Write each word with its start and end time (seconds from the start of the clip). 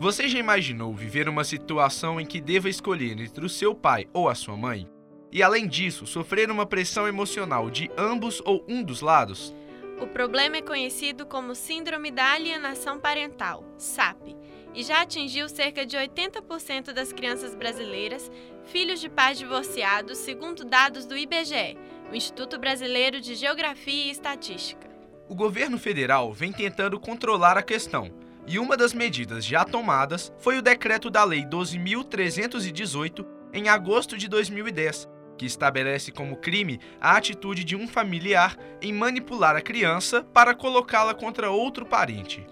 Você 0.00 0.26
já 0.28 0.38
imaginou 0.38 0.94
viver 0.94 1.28
uma 1.28 1.44
situação 1.44 2.18
em 2.18 2.24
que 2.24 2.40
deva 2.40 2.70
escolher 2.70 3.20
entre 3.20 3.44
o 3.44 3.50
seu 3.50 3.74
pai 3.74 4.08
ou 4.14 4.30
a 4.30 4.34
sua 4.34 4.56
mãe? 4.56 4.88
E 5.30 5.42
além 5.42 5.68
disso, 5.68 6.06
sofrer 6.06 6.50
uma 6.50 6.64
pressão 6.64 7.06
emocional 7.06 7.68
de 7.68 7.90
ambos 7.98 8.40
ou 8.46 8.64
um 8.66 8.82
dos 8.82 9.02
lados? 9.02 9.54
O 10.00 10.06
problema 10.06 10.56
é 10.56 10.62
conhecido 10.62 11.26
como 11.26 11.54
Síndrome 11.54 12.10
da 12.10 12.32
Alienação 12.32 12.98
Parental, 12.98 13.62
SAP, 13.76 14.34
e 14.74 14.82
já 14.82 15.02
atingiu 15.02 15.50
cerca 15.50 15.84
de 15.84 15.98
80% 15.98 16.94
das 16.94 17.12
crianças 17.12 17.54
brasileiras, 17.54 18.32
filhos 18.64 19.02
de 19.02 19.10
pais 19.10 19.36
divorciados, 19.36 20.16
segundo 20.16 20.64
dados 20.64 21.04
do 21.04 21.14
IBGE, 21.14 21.76
o 22.10 22.16
Instituto 22.16 22.58
Brasileiro 22.58 23.20
de 23.20 23.34
Geografia 23.34 24.06
e 24.06 24.10
Estatística. 24.10 24.88
O 25.28 25.34
governo 25.34 25.76
federal 25.78 26.32
vem 26.32 26.52
tentando 26.52 26.98
controlar 26.98 27.58
a 27.58 27.62
questão, 27.62 28.10
e 28.46 28.58
uma 28.58 28.76
das 28.76 28.92
medidas 28.92 29.44
já 29.44 29.64
tomadas 29.64 30.32
foi 30.38 30.58
o 30.58 30.62
decreto 30.62 31.10
da 31.10 31.24
Lei 31.24 31.44
12.318 31.44 33.26
em 33.52 33.68
agosto 33.68 34.16
de 34.16 34.28
2010, 34.28 35.08
que 35.36 35.46
estabelece 35.46 36.12
como 36.12 36.36
crime 36.36 36.80
a 37.00 37.16
atitude 37.16 37.64
de 37.64 37.76
um 37.76 37.88
familiar 37.88 38.56
em 38.82 38.92
manipular 38.92 39.56
a 39.56 39.62
criança 39.62 40.22
para 40.32 40.54
colocá-la 40.54 41.14
contra 41.14 41.50
outro 41.50 41.86
parente. 41.86 42.46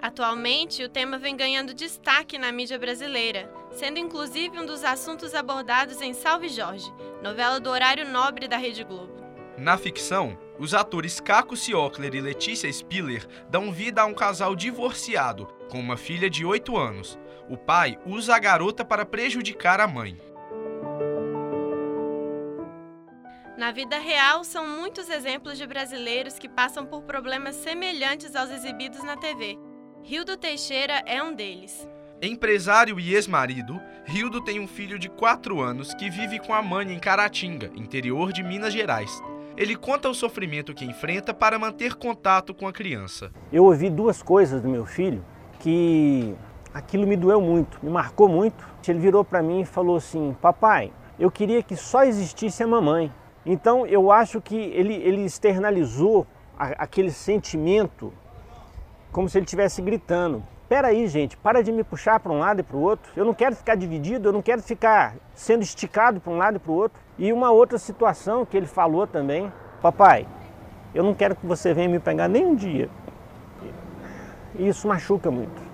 Atualmente, 0.00 0.84
o 0.84 0.88
tema 0.88 1.18
vem 1.18 1.36
ganhando 1.36 1.74
destaque 1.74 2.38
na 2.38 2.52
mídia 2.52 2.78
brasileira, 2.78 3.52
sendo 3.72 3.98
inclusive 3.98 4.58
um 4.58 4.64
dos 4.64 4.84
assuntos 4.84 5.34
abordados 5.34 6.00
em 6.00 6.14
Salve 6.14 6.48
Jorge, 6.48 6.86
novela 7.20 7.58
do 7.58 7.68
horário 7.68 8.08
nobre 8.08 8.46
da 8.46 8.56
Rede 8.56 8.84
Globo. 8.84 9.17
Na 9.58 9.76
ficção, 9.76 10.38
os 10.56 10.72
atores 10.72 11.18
Caco 11.18 11.56
Ciocler 11.56 12.14
e 12.14 12.20
Letícia 12.20 12.72
Spiller 12.72 13.26
dão 13.50 13.72
vida 13.72 14.02
a 14.02 14.06
um 14.06 14.14
casal 14.14 14.54
divorciado, 14.54 15.46
com 15.68 15.80
uma 15.80 15.96
filha 15.96 16.30
de 16.30 16.44
8 16.44 16.76
anos. 16.76 17.18
O 17.48 17.56
pai 17.56 17.98
usa 18.06 18.36
a 18.36 18.38
garota 18.38 18.84
para 18.84 19.04
prejudicar 19.04 19.80
a 19.80 19.88
mãe. 19.88 20.16
Na 23.56 23.72
vida 23.72 23.98
real, 23.98 24.44
são 24.44 24.64
muitos 24.64 25.10
exemplos 25.10 25.58
de 25.58 25.66
brasileiros 25.66 26.38
que 26.38 26.48
passam 26.48 26.86
por 26.86 27.02
problemas 27.02 27.56
semelhantes 27.56 28.36
aos 28.36 28.50
exibidos 28.50 29.02
na 29.02 29.16
TV 29.16 29.58
Rildo 30.02 30.36
Teixeira 30.36 31.02
é 31.04 31.22
um 31.22 31.34
deles. 31.34 31.86
Empresário 32.22 32.98
e 32.98 33.14
ex-marido, 33.14 33.80
Rildo 34.04 34.40
tem 34.40 34.58
um 34.58 34.66
filho 34.66 34.98
de 34.98 35.08
4 35.08 35.60
anos 35.60 35.92
que 35.92 36.08
vive 36.08 36.38
com 36.38 36.54
a 36.54 36.62
mãe 36.62 36.90
em 36.90 36.98
Caratinga, 36.98 37.70
interior 37.74 38.32
de 38.32 38.42
Minas 38.42 38.72
Gerais. 38.72 39.20
Ele 39.58 39.74
conta 39.74 40.08
o 40.08 40.14
sofrimento 40.14 40.72
que 40.72 40.84
enfrenta 40.84 41.34
para 41.34 41.58
manter 41.58 41.96
contato 41.96 42.54
com 42.54 42.68
a 42.68 42.72
criança. 42.72 43.32
Eu 43.52 43.64
ouvi 43.64 43.90
duas 43.90 44.22
coisas 44.22 44.62
do 44.62 44.68
meu 44.68 44.86
filho 44.86 45.20
que 45.58 46.32
aquilo 46.72 47.04
me 47.08 47.16
doeu 47.16 47.40
muito, 47.40 47.76
me 47.82 47.90
marcou 47.90 48.28
muito. 48.28 48.64
Ele 48.86 49.00
virou 49.00 49.24
para 49.24 49.42
mim 49.42 49.62
e 49.62 49.64
falou 49.64 49.96
assim: 49.96 50.36
Papai, 50.40 50.92
eu 51.18 51.28
queria 51.28 51.60
que 51.60 51.74
só 51.74 52.04
existisse 52.04 52.62
a 52.62 52.68
mamãe. 52.68 53.12
Então 53.44 53.84
eu 53.84 54.12
acho 54.12 54.40
que 54.40 54.54
ele, 54.54 54.94
ele 54.94 55.24
externalizou 55.24 56.24
a, 56.56 56.84
aquele 56.84 57.10
sentimento 57.10 58.12
como 59.10 59.28
se 59.28 59.38
ele 59.38 59.44
estivesse 59.44 59.82
gritando: 59.82 60.40
Peraí, 60.68 61.08
gente, 61.08 61.36
para 61.36 61.64
de 61.64 61.72
me 61.72 61.82
puxar 61.82 62.20
para 62.20 62.30
um 62.30 62.38
lado 62.38 62.60
e 62.60 62.62
para 62.62 62.76
o 62.76 62.80
outro. 62.80 63.10
Eu 63.16 63.24
não 63.24 63.34
quero 63.34 63.56
ficar 63.56 63.74
dividido, 63.74 64.28
eu 64.28 64.32
não 64.32 64.40
quero 64.40 64.62
ficar 64.62 65.16
sendo 65.34 65.64
esticado 65.64 66.20
para 66.20 66.32
um 66.32 66.36
lado 66.36 66.58
e 66.58 66.60
para 66.60 66.70
o 66.70 66.76
outro. 66.76 67.07
E 67.18 67.32
uma 67.32 67.50
outra 67.50 67.78
situação 67.78 68.46
que 68.46 68.56
ele 68.56 68.66
falou 68.66 69.06
também: 69.06 69.52
Papai, 69.82 70.26
eu 70.94 71.02
não 71.02 71.14
quero 71.14 71.34
que 71.34 71.44
você 71.44 71.74
venha 71.74 71.88
me 71.88 71.98
pegar 71.98 72.28
nem 72.28 72.46
um 72.46 72.54
dia. 72.54 72.88
E 74.54 74.68
isso 74.68 74.86
machuca 74.86 75.30
muito. 75.30 75.68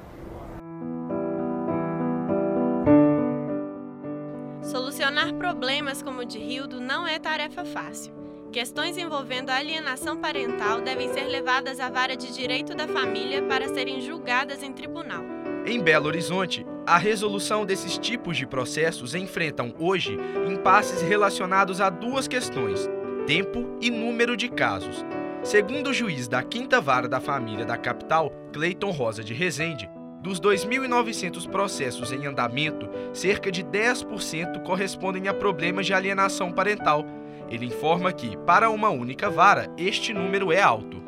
Solucionar 4.62 5.34
problemas 5.34 6.02
como 6.02 6.20
o 6.20 6.24
de 6.24 6.38
Rildo 6.38 6.80
não 6.80 7.06
é 7.06 7.18
tarefa 7.18 7.64
fácil. 7.64 8.14
Questões 8.50 8.96
envolvendo 8.96 9.50
alienação 9.50 10.16
parental 10.16 10.80
devem 10.80 11.12
ser 11.12 11.24
levadas 11.24 11.80
à 11.80 11.90
vara 11.90 12.16
de 12.16 12.32
direito 12.32 12.74
da 12.74 12.86
família 12.88 13.42
para 13.42 13.68
serem 13.68 14.00
julgadas 14.00 14.62
em 14.62 14.72
tribunal. 14.72 15.43
Em 15.64 15.80
Belo 15.80 16.06
Horizonte, 16.06 16.66
a 16.86 16.98
resolução 16.98 17.64
desses 17.64 17.96
tipos 17.96 18.36
de 18.36 18.46
processos 18.46 19.14
enfrentam 19.14 19.74
hoje 19.78 20.18
impasses 20.48 21.02
relacionados 21.02 21.80
a 21.80 21.88
duas 21.88 22.28
questões: 22.28 22.88
tempo 23.26 23.76
e 23.80 23.90
número 23.90 24.36
de 24.36 24.48
casos. 24.48 25.04
Segundo 25.42 25.90
o 25.90 25.94
juiz 25.94 26.28
da 26.28 26.42
Quinta 26.42 26.80
Vara 26.80 27.08
da 27.08 27.20
Família 27.20 27.64
da 27.64 27.76
capital, 27.76 28.32
Cleiton 28.52 28.90
Rosa 28.90 29.22
de 29.22 29.34
Rezende, 29.34 29.90
dos 30.22 30.40
2.900 30.40 31.48
processos 31.48 32.12
em 32.12 32.26
andamento, 32.26 32.88
cerca 33.12 33.50
de 33.50 33.62
10% 33.62 34.62
correspondem 34.62 35.28
a 35.28 35.34
problemas 35.34 35.84
de 35.84 35.92
alienação 35.92 36.50
parental 36.50 37.04
ele 37.48 37.66
informa 37.66 38.12
que, 38.12 38.36
para 38.38 38.70
uma 38.70 38.88
única 38.88 39.28
vara, 39.28 39.70
este 39.76 40.12
número 40.12 40.52
é 40.52 40.60
alto. 40.60 41.02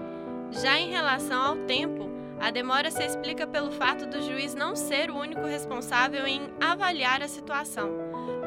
Já 0.50 0.78
em 0.78 0.90
relação 0.90 1.42
ao 1.42 1.56
tempo, 1.56 2.05
a 2.40 2.50
demora 2.50 2.90
se 2.90 3.02
explica 3.04 3.46
pelo 3.46 3.70
fato 3.70 4.06
do 4.06 4.22
juiz 4.22 4.54
não 4.54 4.76
ser 4.76 5.10
o 5.10 5.16
único 5.16 5.46
responsável 5.46 6.26
em 6.26 6.50
avaliar 6.60 7.22
a 7.22 7.28
situação. 7.28 7.90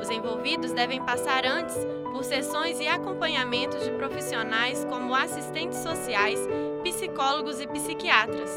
Os 0.02 0.10
envolvidos 0.10 0.72
devem 0.72 1.04
passar 1.04 1.46
antes 1.46 1.76
por 2.12 2.24
sessões 2.24 2.80
e 2.80 2.88
acompanhamentos 2.88 3.84
de 3.84 3.92
profissionais 3.92 4.86
como 4.86 5.14
assistentes 5.14 5.80
sociais, 5.80 6.40
psicólogos 6.84 7.60
e 7.60 7.68
psiquiatras. 7.68 8.52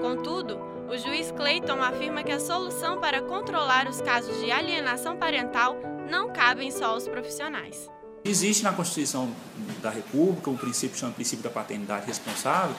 Contudo, 0.00 0.58
o 0.88 0.96
juiz 0.96 1.30
Clayton 1.32 1.82
afirma 1.82 2.22
que 2.22 2.32
a 2.32 2.40
solução 2.40 2.98
para 2.98 3.22
controlar 3.22 3.86
os 3.86 4.00
casos 4.00 4.40
de 4.40 4.50
alienação 4.50 5.16
parental 5.16 5.76
não 6.10 6.32
cabem 6.32 6.70
só 6.70 6.86
aos 6.86 7.06
profissionais. 7.06 7.88
Existe 8.24 8.64
na 8.64 8.72
Constituição 8.72 9.30
da 9.80 9.90
República 9.90 10.50
um 10.50 10.56
princípio 10.56 10.94
que 10.94 11.00
chama 11.00 11.12
princípio 11.12 11.42
da 11.42 11.50
paternidade 11.50 12.06
responsável, 12.06 12.74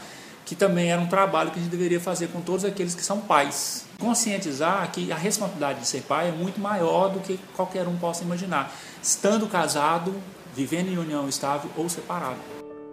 que 0.45 0.55
também 0.55 0.91
era 0.91 1.01
um 1.01 1.07
trabalho 1.07 1.51
que 1.51 1.59
a 1.59 1.61
gente 1.61 1.71
deveria 1.71 1.99
fazer 1.99 2.27
com 2.27 2.41
todos 2.41 2.65
aqueles 2.65 2.95
que 2.95 3.03
são 3.03 3.21
pais. 3.21 3.85
Conscientizar 3.99 4.91
que 4.91 5.11
a 5.11 5.15
responsabilidade 5.15 5.81
de 5.81 5.87
ser 5.87 6.01
pai 6.01 6.29
é 6.29 6.31
muito 6.31 6.59
maior 6.59 7.09
do 7.09 7.19
que 7.19 7.39
qualquer 7.55 7.87
um 7.87 7.97
possa 7.97 8.23
imaginar, 8.23 8.73
estando 9.01 9.47
casado, 9.47 10.15
vivendo 10.55 10.89
em 10.89 10.97
união 10.97 11.27
estável 11.27 11.69
ou 11.75 11.87
separado. 11.87 12.39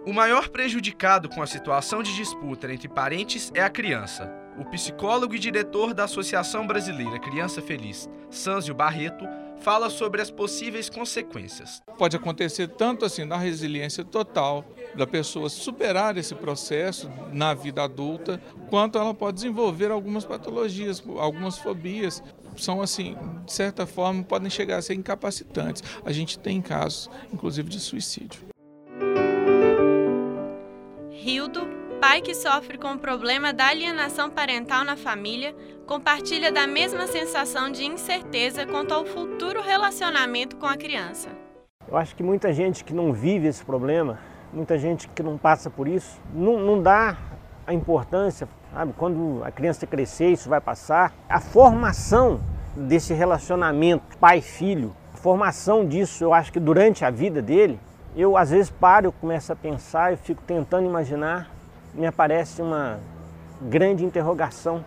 O 0.05 0.13
maior 0.13 0.47
prejudicado 0.47 1.27
com 1.27 1.41
a 1.41 1.47
situação 1.47 2.01
de 2.01 2.15
disputa 2.15 2.71
entre 2.71 2.87
parentes 2.87 3.51
é 3.53 3.61
a 3.61 3.69
criança. 3.69 4.31
O 4.57 4.63
psicólogo 4.63 5.35
e 5.35 5.39
diretor 5.39 5.93
da 5.93 6.05
Associação 6.05 6.65
Brasileira 6.65 7.19
Criança 7.19 7.61
Feliz, 7.61 8.09
Sânzio 8.29 8.73
Barreto, 8.73 9.25
fala 9.59 9.89
sobre 9.89 10.21
as 10.21 10.29
possíveis 10.29 10.89
consequências. 10.89 11.81
Pode 11.97 12.15
acontecer 12.15 12.67
tanto 12.67 13.05
assim 13.05 13.25
na 13.25 13.37
resiliência 13.37 14.03
total 14.03 14.65
da 14.95 15.05
pessoa 15.05 15.49
superar 15.49 16.17
esse 16.17 16.33
processo 16.35 17.09
na 17.31 17.53
vida 17.53 17.83
adulta, 17.83 18.41
quanto 18.69 18.97
ela 18.97 19.13
pode 19.13 19.35
desenvolver 19.35 19.91
algumas 19.91 20.25
patologias, 20.25 21.03
algumas 21.17 21.57
fobias, 21.57 22.23
são 22.55 22.81
assim, 22.81 23.15
de 23.45 23.53
certa 23.53 23.85
forma, 23.85 24.23
podem 24.23 24.49
chegar 24.49 24.77
a 24.77 24.81
ser 24.81 24.95
incapacitantes. 24.95 25.83
A 26.03 26.11
gente 26.11 26.39
tem 26.39 26.61
casos, 26.61 27.09
inclusive, 27.31 27.69
de 27.69 27.79
suicídio. 27.79 28.41
Rildo, 31.11 31.66
pai 31.99 32.21
que 32.21 32.35
sofre 32.35 32.77
com 32.77 32.93
o 32.93 32.99
problema 32.99 33.51
da 33.51 33.67
alienação 33.67 34.29
parental 34.29 34.83
na 34.83 34.95
família, 34.95 35.55
compartilha 35.87 36.51
da 36.51 36.67
mesma 36.67 37.07
sensação 37.07 37.71
de 37.71 37.85
incerteza 37.85 38.67
quanto 38.67 38.93
ao 38.93 39.03
futuro 39.03 39.61
relacionamento 39.61 40.57
com 40.57 40.67
a 40.67 40.77
criança. 40.77 41.29
Eu 41.87 41.97
acho 41.97 42.15
que 42.15 42.21
muita 42.21 42.53
gente 42.53 42.83
que 42.83 42.93
não 42.93 43.11
vive 43.11 43.47
esse 43.47 43.65
problema, 43.65 44.19
muita 44.53 44.77
gente 44.77 45.07
que 45.07 45.23
não 45.23 45.37
passa 45.37 45.69
por 45.71 45.87
isso, 45.87 46.21
não, 46.33 46.59
não 46.59 46.81
dá 46.81 47.17
a 47.65 47.73
importância, 47.73 48.47
sabe? 48.71 48.93
Quando 48.95 49.43
a 49.43 49.51
criança 49.51 49.87
crescer, 49.87 50.29
isso 50.29 50.47
vai 50.49 50.61
passar. 50.61 51.13
A 51.27 51.39
formação 51.39 52.39
desse 52.75 53.11
relacionamento 53.13 54.17
pai-filho, 54.19 54.95
a 55.13 55.17
formação 55.17 55.83
disso, 55.85 56.23
eu 56.23 56.33
acho 56.33 56.53
que 56.53 56.59
durante 56.59 57.03
a 57.03 57.09
vida 57.09 57.41
dele, 57.41 57.79
eu 58.15 58.37
às 58.37 58.51
vezes 58.51 58.69
paro, 58.69 59.07
eu 59.07 59.11
começo 59.11 59.51
a 59.51 59.55
pensar, 59.55 60.11
eu 60.11 60.17
fico 60.17 60.43
tentando 60.43 60.85
imaginar, 60.85 61.56
me 61.93 62.05
aparece 62.05 62.61
uma 62.61 62.99
grande 63.61 64.05
interrogação 64.05 64.83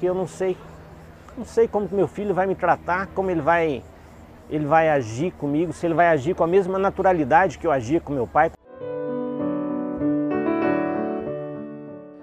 porque 0.00 0.08
eu 0.08 0.14
não 0.14 0.26
sei, 0.26 0.56
não 1.36 1.44
sei 1.44 1.68
como 1.68 1.86
meu 1.92 2.08
filho 2.08 2.32
vai 2.32 2.46
me 2.46 2.54
tratar, 2.54 3.08
como 3.08 3.30
ele 3.30 3.42
vai, 3.42 3.82
ele 4.48 4.64
vai 4.64 4.88
agir 4.88 5.30
comigo, 5.32 5.74
se 5.74 5.86
ele 5.86 5.92
vai 5.92 6.08
agir 6.08 6.34
com 6.34 6.42
a 6.42 6.46
mesma 6.46 6.78
naturalidade 6.78 7.58
que 7.58 7.66
eu 7.66 7.70
agia 7.70 8.00
com 8.00 8.10
meu 8.10 8.26
pai. 8.26 8.50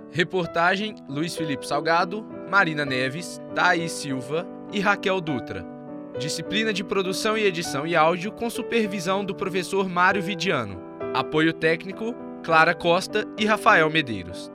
Reportagem 0.10 0.96
Luiz 1.08 1.36
Felipe 1.36 1.68
Salgado, 1.68 2.26
Marina 2.50 2.84
Neves, 2.84 3.40
Thaís 3.54 3.92
Silva 3.92 4.48
e 4.74 4.80
Raquel 4.80 5.22
Dutra. 5.22 5.64
Disciplina 6.18 6.74
de 6.74 6.84
produção 6.84 7.38
e 7.38 7.44
edição 7.46 7.86
e 7.86 7.96
áudio 7.96 8.32
com 8.32 8.50
supervisão 8.50 9.24
do 9.24 9.36
professor 9.36 9.88
Mário 9.88 10.24
Vidiano. 10.24 10.82
Apoio 11.14 11.54
técnico 11.54 12.16
Clara 12.48 12.74
Costa 12.74 13.28
e 13.38 13.46
Rafael 13.46 13.90
Medeiros. 13.90 14.50